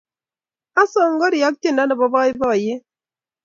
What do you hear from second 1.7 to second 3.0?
Nepo poipoiyet